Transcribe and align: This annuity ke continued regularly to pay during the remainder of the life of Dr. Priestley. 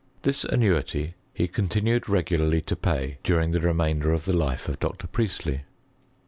This 0.23 0.43
annuity 0.45 1.13
ke 1.37 1.45
continued 1.53 2.09
regularly 2.09 2.59
to 2.61 2.75
pay 2.75 3.19
during 3.23 3.51
the 3.51 3.61
remainder 3.61 4.11
of 4.11 4.25
the 4.25 4.35
life 4.35 4.67
of 4.67 4.79
Dr. 4.79 5.05
Priestley. 5.05 5.61